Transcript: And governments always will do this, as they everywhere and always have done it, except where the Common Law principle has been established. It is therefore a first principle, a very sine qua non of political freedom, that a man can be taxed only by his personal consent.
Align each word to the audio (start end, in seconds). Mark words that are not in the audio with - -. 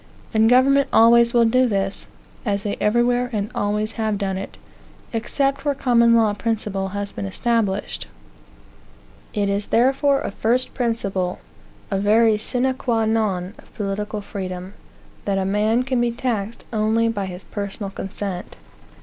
And 0.33 0.49
governments 0.49 0.89
always 0.91 1.31
will 1.31 1.45
do 1.45 1.67
this, 1.67 2.07
as 2.43 2.63
they 2.63 2.75
everywhere 2.81 3.29
and 3.31 3.51
always 3.53 3.91
have 4.01 4.17
done 4.17 4.35
it, 4.35 4.57
except 5.13 5.63
where 5.63 5.75
the 5.75 5.79
Common 5.79 6.15
Law 6.15 6.33
principle 6.33 6.87
has 6.89 7.11
been 7.11 7.27
established. 7.27 8.07
It 9.35 9.47
is 9.47 9.67
therefore 9.67 10.21
a 10.21 10.31
first 10.31 10.73
principle, 10.73 11.37
a 11.91 11.99
very 11.99 12.39
sine 12.39 12.73
qua 12.73 13.05
non 13.05 13.53
of 13.59 13.75
political 13.75 14.21
freedom, 14.21 14.73
that 15.25 15.37
a 15.37 15.45
man 15.45 15.83
can 15.83 16.01
be 16.01 16.09
taxed 16.11 16.63
only 16.73 17.07
by 17.07 17.27
his 17.27 17.45
personal 17.45 17.91
consent. 17.91 18.55